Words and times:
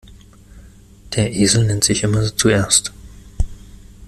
Der 1.13 1.31
Esel 1.31 1.67
nennt 1.67 1.83
sich 1.83 2.01
immer 2.01 2.35
zuerst. 2.35 2.91